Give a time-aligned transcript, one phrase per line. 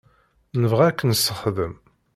[0.61, 1.73] Nebɣa ad k-nessexdem.